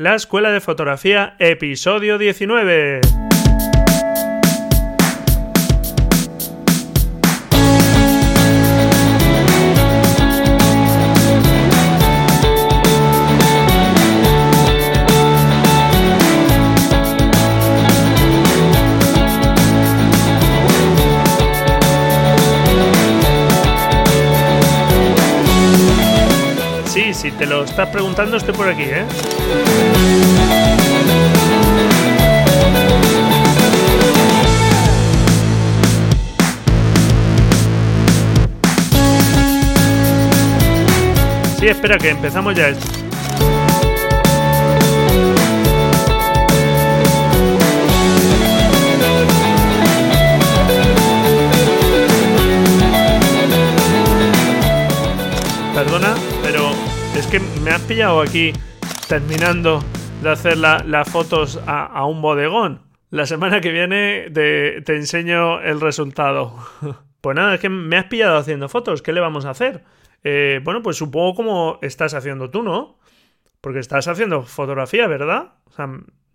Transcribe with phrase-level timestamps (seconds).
[0.00, 3.02] La Escuela de Fotografía, episodio 19.
[27.40, 29.06] Te lo estás preguntando, estoy por aquí, ¿eh?
[41.58, 42.74] Sí, espera, que empezamos ya.
[55.74, 58.52] Perdona, pero es que me has pillado aquí
[59.08, 59.82] terminando
[60.22, 62.82] de hacer la- las fotos a, un bodegón.
[63.10, 66.56] La semana que viene te, te enseño el resultado.
[67.20, 69.02] Pues nada, es que me has pillado haciendo fotos.
[69.02, 69.84] ¿Qué le vamos a hacer?
[70.24, 72.98] Eh, bueno, pues supongo como estás haciendo tú, ¿no?
[73.60, 75.52] Porque estás haciendo fotografía, ¿verdad?
[75.66, 75.86] O sea,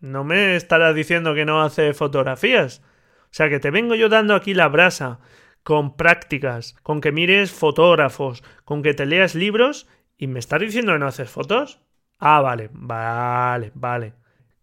[0.02, 2.84] no me estarás diciendo que no hace fotografías.
[3.23, 5.17] O sea, que te vengo yo dando aquí la brasa
[5.64, 10.94] con prácticas, con que mires fotógrafos, con que te leas libros y me estás diciendo
[10.94, 11.81] que no haces fotos.
[12.19, 14.13] Ah, vale, vale, vale.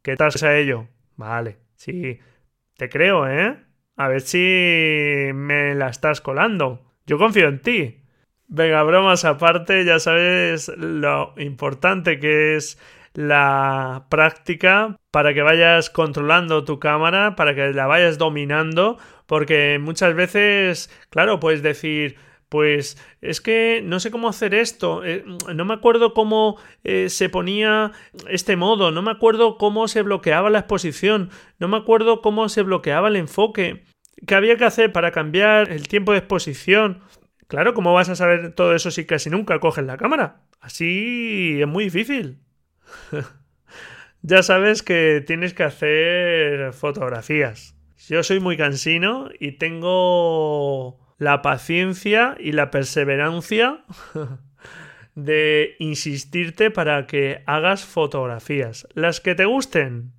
[0.02, 0.88] ¿Qué tal a ello?
[1.16, 2.18] Vale, sí.
[2.76, 3.56] Te creo, ¿eh?
[3.96, 6.92] A ver si me la estás colando.
[7.06, 8.02] Yo confío en ti.
[8.48, 12.78] Venga, bromas aparte, ya sabes lo importante que es
[13.14, 20.14] la práctica para que vayas controlando tu cámara, para que la vayas dominando, porque muchas
[20.14, 22.16] veces, claro, puedes decir,
[22.52, 27.30] pues es que no sé cómo hacer esto, eh, no me acuerdo cómo eh, se
[27.30, 27.92] ponía
[28.28, 32.60] este modo, no me acuerdo cómo se bloqueaba la exposición, no me acuerdo cómo se
[32.60, 33.84] bloqueaba el enfoque,
[34.26, 37.00] qué había que hacer para cambiar el tiempo de exposición.
[37.46, 40.42] Claro, ¿cómo vas a saber todo eso si casi nunca coges la cámara?
[40.60, 42.36] Así es muy difícil.
[44.20, 47.74] ya sabes que tienes que hacer fotografías.
[48.08, 53.84] Yo soy muy cansino y tengo la paciencia y la perseverancia
[55.14, 58.88] de insistirte para que hagas fotografías.
[58.94, 60.14] Las que te gusten,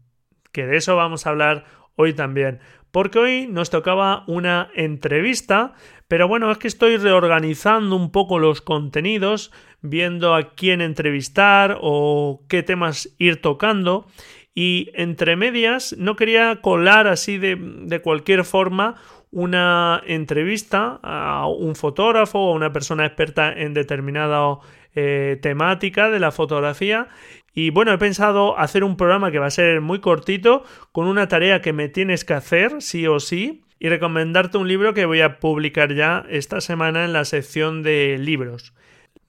[0.53, 1.65] que de eso vamos a hablar
[1.97, 2.61] hoy también.
[2.91, 5.73] Porque hoy nos tocaba una entrevista,
[6.07, 12.45] pero bueno, es que estoy reorganizando un poco los contenidos, viendo a quién entrevistar o
[12.47, 14.07] qué temas ir tocando.
[14.55, 18.95] Y entre medias no quería colar así de, de cualquier forma
[19.33, 24.59] una entrevista a un fotógrafo o a una persona experta en determinada
[24.95, 27.07] eh, temática de la fotografía.
[27.55, 31.27] Y bueno, he pensado hacer un programa que va a ser muy cortito, con una
[31.27, 35.21] tarea que me tienes que hacer, sí o sí, y recomendarte un libro que voy
[35.21, 38.73] a publicar ya esta semana en la sección de libros.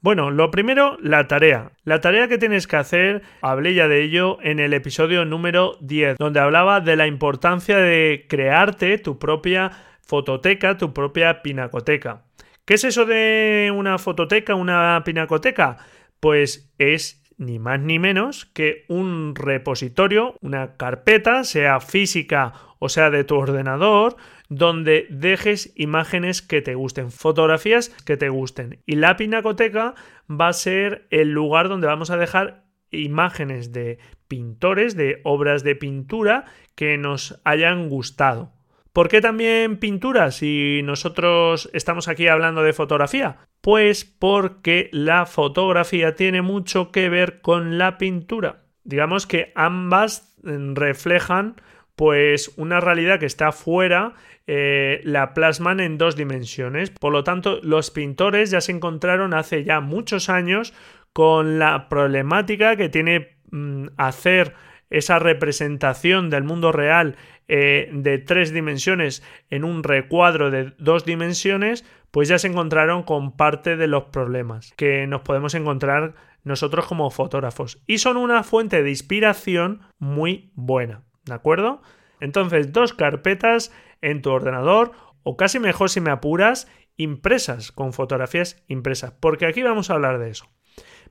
[0.03, 1.73] Bueno, lo primero, la tarea.
[1.85, 6.19] La tarea que tienes que hacer, hablé ya de ello en el episodio número 10,
[6.19, 9.73] donde hablaba de la importancia de crearte tu propia
[10.07, 12.25] fototeca, tu propia pinacoteca.
[12.65, 15.79] ¿Qué es eso de una fototeca, una pinacoteca?
[16.21, 23.11] Pues es ni más ni menos que un repositorio, una carpeta, sea física o sea
[23.11, 24.17] de tu ordenador,
[24.49, 28.83] donde dejes imágenes que te gusten, fotografías que te gusten.
[28.87, 29.95] Y la pinacoteca
[30.31, 33.99] va a ser el lugar donde vamos a dejar imágenes de
[34.29, 36.45] pintores, de obras de pintura
[36.75, 38.53] que nos hayan gustado.
[38.95, 43.39] ¿Por qué también pintura si nosotros estamos aquí hablando de fotografía?
[43.61, 48.63] Pues porque la fotografía tiene mucho que ver con la pintura.
[48.85, 51.57] Digamos que ambas reflejan
[51.97, 54.15] pues una realidad que está fuera
[54.47, 56.91] eh, la plasman en dos dimensiones.
[56.91, 60.73] Por lo tanto, los pintores ya se encontraron hace ya muchos años
[61.13, 64.55] con la problemática que tiene mmm, hacer
[64.97, 67.17] esa representación del mundo real
[67.49, 73.37] eh, de tres dimensiones en un recuadro de dos dimensiones, pues ya se encontraron con
[73.37, 76.15] parte de los problemas que nos podemos encontrar
[76.45, 77.83] nosotros como fotógrafos.
[77.87, 81.83] Y son una fuente de inspiración muy buena, ¿de acuerdo?
[82.21, 84.93] Entonces, dos carpetas en tu ordenador,
[85.23, 90.19] o casi mejor si me apuras, impresas, con fotografías impresas, porque aquí vamos a hablar
[90.19, 90.54] de eso.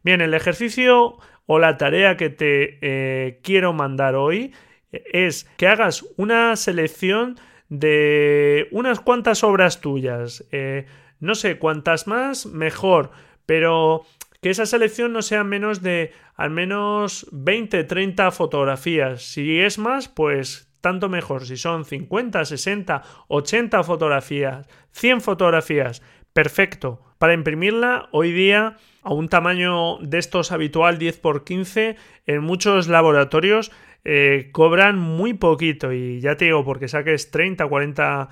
[0.03, 4.53] Bien, el ejercicio o la tarea que te eh, quiero mandar hoy
[4.91, 7.37] es que hagas una selección
[7.69, 10.45] de unas cuantas obras tuyas.
[10.51, 10.85] Eh,
[11.19, 13.11] no sé, cuantas más, mejor,
[13.45, 14.05] pero
[14.41, 19.23] que esa selección no sea menos de al menos 20, 30 fotografías.
[19.23, 21.45] Si es más, pues tanto mejor.
[21.45, 26.01] Si son 50, 60, 80 fotografías, 100 fotografías,
[26.33, 26.99] perfecto.
[27.23, 33.71] Para imprimirla hoy día a un tamaño de estos habitual 10x15 en muchos laboratorios
[34.03, 38.29] eh, cobran muy poquito y ya te digo, porque saques 30 o 40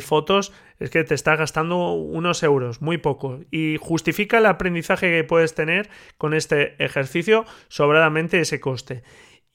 [0.00, 3.38] fotos, es que te está gastando unos euros, muy poco.
[3.52, 5.88] Y justifica el aprendizaje que puedes tener
[6.18, 9.04] con este ejercicio sobradamente ese coste.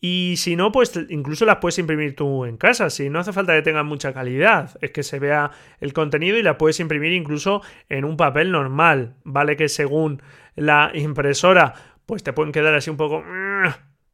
[0.01, 2.89] Y si no, pues incluso las puedes imprimir tú en casa.
[2.89, 6.43] Si no hace falta que tengan mucha calidad, es que se vea el contenido y
[6.43, 9.15] la puedes imprimir incluso en un papel normal.
[9.23, 10.21] Vale que según
[10.55, 11.73] la impresora,
[12.05, 13.23] pues te pueden quedar así un poco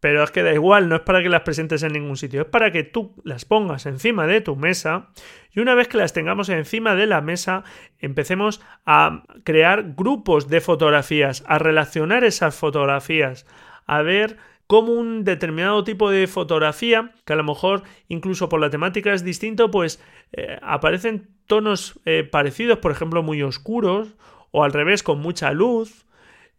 [0.06, 2.48] pero es que da igual, no es para que las presentes en ningún sitio, es
[2.48, 5.08] para que tú las pongas encima de tu mesa
[5.52, 7.64] y una vez que las tengamos encima de la mesa,
[7.98, 13.48] empecemos a crear grupos de fotografías, a relacionar esas fotografías,
[13.88, 18.70] a ver cómo un determinado tipo de fotografía, que a lo mejor incluso por la
[18.70, 20.02] temática es distinto, pues
[20.34, 24.16] eh, aparecen tonos eh, parecidos, por ejemplo, muy oscuros,
[24.52, 26.06] o al revés, con mucha luz,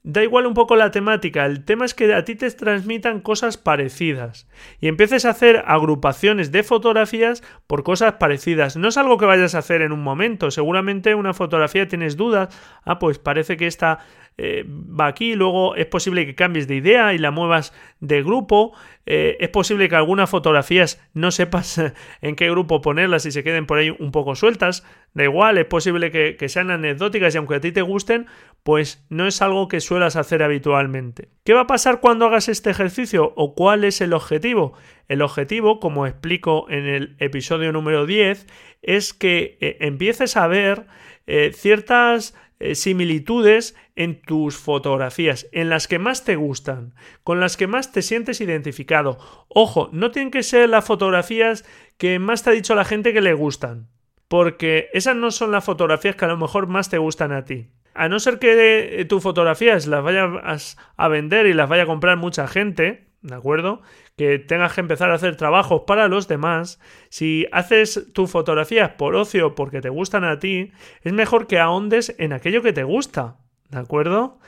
[0.06, 3.56] Da igual un poco la temática, el tema es que a ti te transmitan cosas
[3.56, 4.46] parecidas.
[4.80, 8.76] Y empieces a hacer agrupaciones de fotografías por cosas parecidas.
[8.76, 12.56] No es algo que vayas a hacer en un momento, seguramente una fotografía tienes dudas,
[12.84, 13.98] ah, pues parece que esta
[14.38, 18.74] eh, va aquí, luego es posible que cambies de idea y la muevas de grupo,
[19.06, 21.80] eh, es posible que algunas fotografías no sepas
[22.20, 25.64] en qué grupo ponerlas y se queden por ahí un poco sueltas, da igual, es
[25.64, 28.26] posible que, sean anecdóticas y aunque a ti te gusten,
[28.64, 31.28] pues no es algo que suelas hacer habitualmente.
[31.44, 34.74] ¿Qué va a pasar cuando hagas este ejercicio o cuál es el objetivo?
[35.08, 38.46] El objetivo, como explico en el episodio número 10,
[38.82, 40.86] es que eh, empieces a ver
[41.28, 47.56] eh, ciertas eh, similitudes en tus fotografías, en las que más te gustan, con las
[47.56, 49.18] que más te sientes identificado.
[49.48, 51.64] Ojo, no tienen que ser las fotografías
[51.98, 53.88] que más te ha dicho la gente que le gustan,
[54.28, 57.70] porque esas no son las fotografías que a lo mejor más te gustan a ti
[57.96, 62.18] a no ser que tus fotografías las vayas a vender y las vaya a comprar
[62.18, 63.82] mucha gente, ¿de acuerdo?
[64.16, 69.16] Que tengas que empezar a hacer trabajos para los demás, si haces tus fotografías por
[69.16, 73.38] ocio porque te gustan a ti, es mejor que ahondes en aquello que te gusta,
[73.70, 74.38] ¿de acuerdo?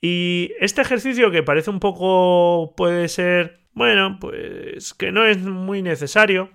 [0.00, 5.82] Y este ejercicio que parece un poco puede ser, bueno, pues que no es muy
[5.82, 6.50] necesario,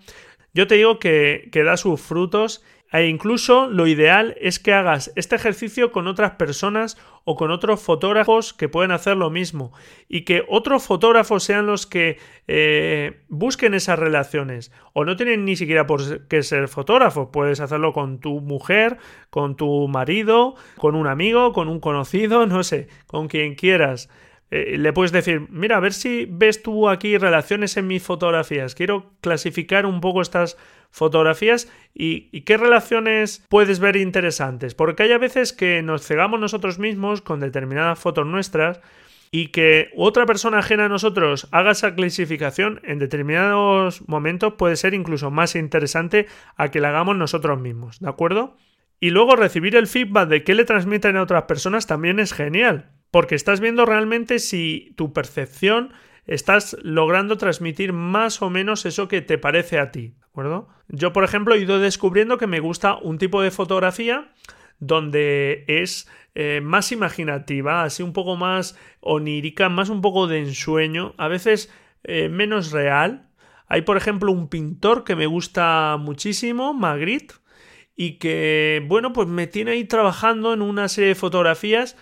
[0.54, 5.12] yo te digo que, que da sus frutos e incluso lo ideal es que hagas
[5.16, 9.74] este ejercicio con otras personas o con otros fotógrafos que pueden hacer lo mismo
[10.07, 12.18] y que otros fotógrafos sean los que
[12.48, 17.92] eh, busquen esas relaciones o no tienen ni siquiera por qué ser fotógrafos, puedes hacerlo
[17.92, 18.98] con tu mujer,
[19.30, 24.10] con tu marido, con un amigo, con un conocido, no sé, con quien quieras.
[24.50, 28.76] Eh, le puedes decir, mira, a ver si ves tú aquí relaciones en mis fotografías.
[28.76, 30.58] Quiero clasificar un poco estas
[30.90, 34.74] fotografías y, qué relaciones puedes ver interesantes.
[34.74, 38.80] Porque hay a veces que nos cegamos nosotros mismos con determinadas fotos nuestras
[39.30, 44.94] y que otra persona ajena a nosotros haga esa clasificación en determinados momentos puede ser
[44.94, 48.56] incluso más interesante a que la hagamos nosotros mismos, ¿de acuerdo?
[49.02, 52.97] Y luego recibir el feedback de qué le transmiten a otras personas también es genial,
[53.12, 55.94] porque estás viendo realmente si tu percepción
[56.25, 60.68] estás logrando transmitir más o menos eso que te parece a ti, ¿de acuerdo?
[60.90, 64.33] Yo, por ejemplo, he ido descubriendo que me gusta un tipo de fotografía
[64.80, 71.16] donde es eh, más imaginativa, así un poco más onírica, más un poco de ensueño,
[71.18, 71.73] a veces
[72.04, 73.30] eh, menos real.
[73.68, 77.35] Hay, por ejemplo, un pintor que me gusta muchísimo, Magritte,
[77.95, 81.97] y que, bueno, pues me tiene ahí trabajando en una serie de fotografías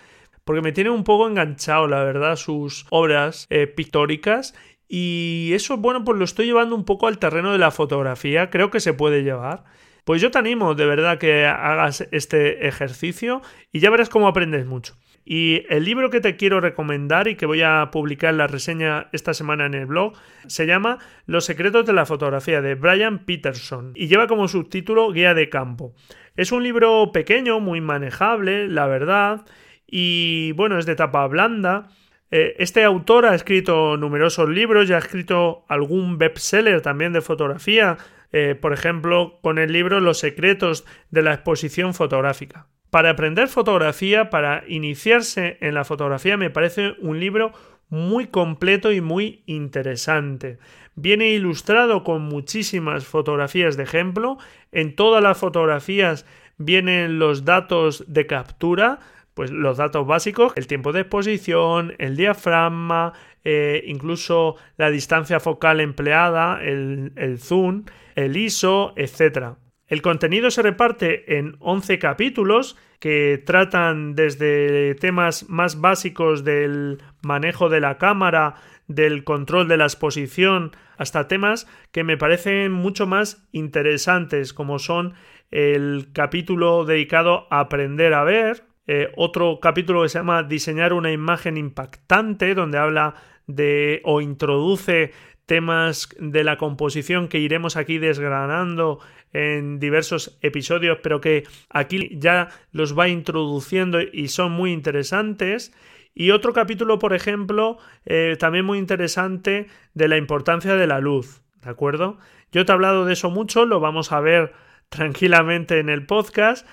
[0.45, 4.55] porque me tiene un poco enganchado, la verdad, sus obras eh, pictóricas.
[4.87, 8.71] Y eso, bueno, pues lo estoy llevando un poco al terreno de la fotografía, creo
[8.71, 9.65] que se puede llevar.
[10.05, 14.67] Pues yo te animo de verdad que hagas este ejercicio y ya verás cómo aprendes
[14.67, 14.95] mucho.
[15.25, 19.33] Y el libro que te quiero recomendar y que voy a publicar la reseña esta
[19.33, 20.13] semana en el blog
[20.45, 25.33] se llama Los secretos de la fotografía de Brian Peterson y lleva como subtítulo Guía
[25.33, 25.95] de campo.
[26.35, 29.45] Es un libro pequeño, muy manejable, la verdad,
[29.87, 31.89] y bueno, es de tapa blanda.
[32.31, 37.97] Eh, este autor ha escrito numerosos libros y ha escrito algún bestseller también de fotografía,
[38.31, 42.67] eh, por ejemplo, con el libro Los secretos de la exposición fotográfica.
[42.89, 47.51] Para aprender fotografía, para iniciarse en la fotografía, me parece un libro
[47.89, 50.57] muy completo y muy interesante.
[50.95, 54.37] Viene ilustrado con muchísimas fotografías de ejemplo.
[54.71, 56.25] En todas las fotografías
[56.57, 58.99] vienen los datos de captura
[59.35, 63.13] pues los datos básicos, el tiempo de exposición, el diafragma,
[63.43, 67.83] eh, incluso la distancia focal empleada, el, el zoom,
[68.15, 69.57] el ISO, etc.
[69.87, 77.69] El contenido se reparte en 11 capítulos que tratan desde temas más básicos del manejo
[77.69, 78.55] de la cámara,
[78.87, 85.13] del control de la exposición, hasta temas que me parecen mucho más interesantes, como son
[85.51, 91.11] el capítulo dedicado a aprender a ver, eh, otro capítulo que se llama Diseñar una
[91.11, 93.15] imagen impactante, donde habla
[93.47, 95.11] de o introduce
[95.45, 98.99] temas de la composición que iremos aquí desgranando
[99.33, 105.73] en diversos episodios, pero que aquí ya los va introduciendo y son muy interesantes.
[106.13, 111.41] Y otro capítulo, por ejemplo, eh, también muy interesante de la importancia de la luz,
[111.61, 112.17] ¿de acuerdo?
[112.51, 114.53] Yo te he hablado de eso mucho, lo vamos a ver
[114.89, 116.65] tranquilamente en el podcast,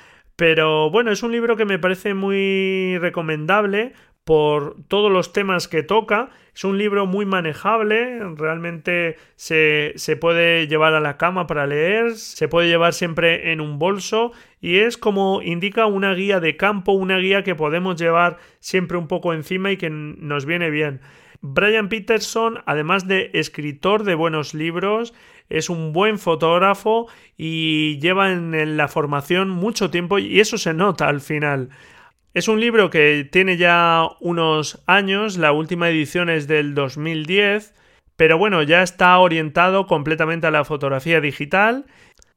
[0.42, 3.92] pero bueno, es un libro que me parece muy recomendable
[4.25, 6.30] por todos los temas que toca.
[6.52, 12.16] Es un libro muy manejable, realmente se, se, puede llevar a la cama para leer,
[12.16, 16.90] se puede llevar siempre en un bolso y es como indica una guía de campo,
[16.90, 21.02] una guía que podemos llevar siempre un poco encima y que nos viene bien.
[21.40, 25.14] Brian Peterson, además de escritor de buenos libros,
[25.49, 31.08] es un buen fotógrafo y lleva en la formación mucho tiempo y eso se nota
[31.08, 31.70] al final.
[32.34, 37.75] Es un libro que tiene ya unos años, la última edición es del 2010,
[38.16, 41.84] pero bueno, ya está orientado completamente a la fotografía digital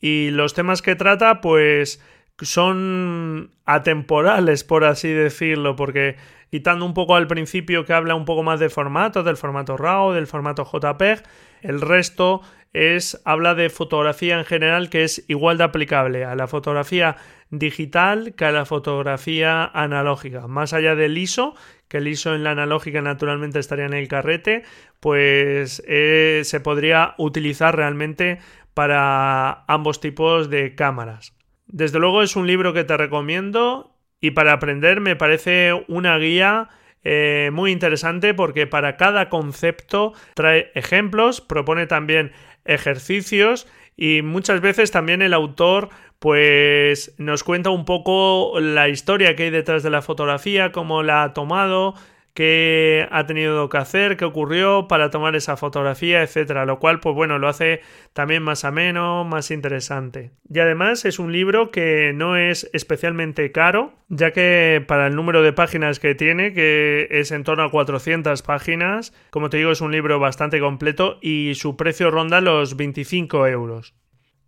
[0.02, 2.02] y los temas que trata pues
[2.42, 6.18] son atemporales, por así decirlo, porque
[6.52, 10.12] quitando un poco al principio que habla un poco más de formato, del formato RAW,
[10.12, 11.24] del formato JPEG,
[11.68, 12.42] el resto
[12.74, 17.16] es habla de fotografía en general que es igual de aplicable a la fotografía
[17.50, 20.48] digital que a la fotografía analógica.
[20.48, 21.56] Más allá del ISO,
[21.88, 24.64] que el ISO en la analógica naturalmente estaría en el carrete,
[25.00, 28.40] pues eh, se podría utilizar realmente
[28.74, 31.34] para ambos tipos de cámaras.
[31.68, 36.70] Desde luego es un libro que te recomiendo y para aprender me parece una guía
[37.08, 42.32] eh, muy interesante porque para cada concepto trae ejemplos, propone también
[42.66, 49.44] ejercicios y muchas veces también el autor pues nos cuenta un poco la historia que
[49.44, 51.94] hay detrás de la fotografía, cómo la ha tomado,
[52.36, 57.16] qué ha tenido que hacer, qué ocurrió para tomar esa fotografía, etcétera, lo cual pues
[57.16, 57.82] bueno, lo hace
[58.14, 60.32] también más ameno, más interesante.
[60.54, 65.42] Y además es un libro que no es especialmente caro, ya que para el número
[65.42, 69.80] de páginas que tiene, que es en torno a 400 páginas, como te digo, es
[69.80, 73.96] un libro bastante completo y su precio ronda los 25 euros.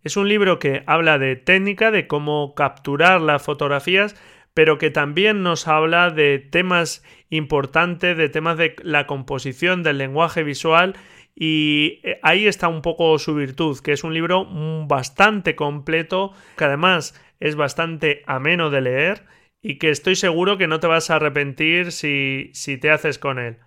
[0.04, 4.14] Es un libro que habla de técnica, de cómo capturar las fotografías,
[4.58, 10.42] pero que también nos habla de temas importantes, de temas de la composición, del lenguaje
[10.42, 10.96] visual
[11.36, 14.48] y eh, ahí está un poco su virtud, que es un libro
[14.88, 19.26] bastante completo, que además es bastante ameno de leer
[19.62, 23.38] y que estoy seguro que no te vas a arrepentir si, si te haces con
[23.38, 23.58] él.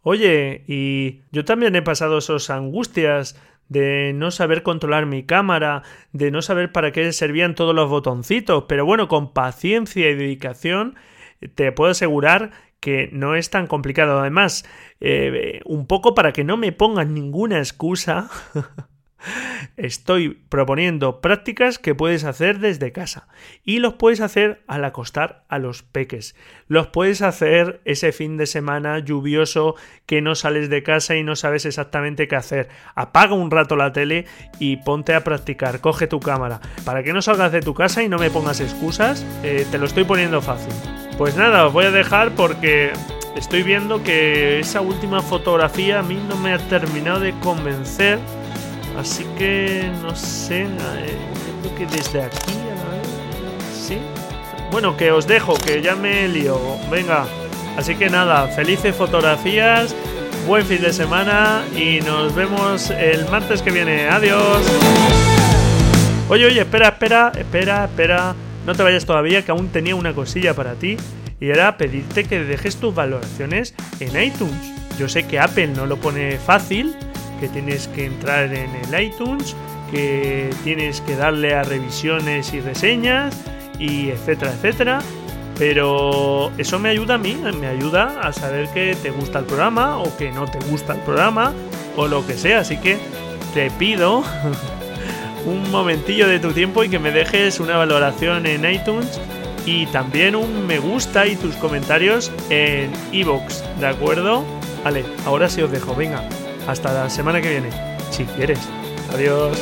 [0.00, 3.38] Oye, y yo también he pasado esas angustias
[3.70, 8.64] de no saber controlar mi cámara, de no saber para qué servían todos los botoncitos,
[8.68, 10.96] pero bueno, con paciencia y dedicación
[11.54, 12.50] te puedo asegurar
[12.80, 14.18] que no es tan complicado.
[14.20, 14.66] Además,
[15.00, 18.28] eh, un poco para que no me pongan ninguna excusa,
[19.76, 23.28] Estoy proponiendo prácticas que puedes hacer desde casa
[23.64, 26.34] y los puedes hacer al acostar a los peques.
[26.68, 29.74] Los puedes hacer ese fin de semana lluvioso
[30.06, 32.68] que no sales de casa y no sabes exactamente qué hacer.
[32.94, 34.26] Apaga un rato la tele
[34.58, 35.80] y ponte a practicar.
[35.80, 36.60] Coge tu cámara.
[36.84, 39.86] Para que no salgas de tu casa y no me pongas excusas, eh, te lo
[39.86, 40.72] estoy poniendo fácil.
[41.18, 42.92] Pues nada, os voy a dejar porque
[43.36, 48.18] estoy viendo que esa última fotografía a mí no me ha terminado de convencer
[48.98, 50.66] Así que no sé,
[51.62, 52.52] creo que desde aquí,
[53.72, 53.98] sí.
[54.70, 56.58] Bueno, que os dejo, que ya me lío.
[56.90, 57.24] Venga,
[57.76, 59.94] así que nada, felices fotografías,
[60.46, 64.08] buen fin de semana y nos vemos el martes que viene.
[64.08, 64.62] Adiós.
[66.28, 68.34] Oye, oye, espera, espera, espera, espera.
[68.64, 70.96] No te vayas todavía, que aún tenía una cosilla para ti.
[71.40, 74.54] Y era pedirte que dejes tus valoraciones en iTunes.
[74.98, 76.94] Yo sé que Apple no lo pone fácil,
[77.40, 79.56] que tienes que entrar en el iTunes,
[79.90, 83.36] que tienes que darle a revisiones y reseñas,
[83.78, 84.98] y etcétera, etcétera.
[85.58, 89.98] Pero eso me ayuda a mí, me ayuda a saber que te gusta el programa
[89.98, 91.52] o que no te gusta el programa
[91.96, 92.60] o lo que sea.
[92.60, 92.98] Así que
[93.52, 94.22] te pido
[95.46, 99.20] un momentillo de tu tiempo y que me dejes una valoración en iTunes
[99.66, 104.44] y también un me gusta y tus comentarios en iVoox, ¿de acuerdo?
[104.82, 106.26] Vale, ahora sí os dejo, venga,
[106.70, 107.70] hasta la semana que viene,
[108.10, 108.60] si quieres.
[109.12, 109.58] Adiós.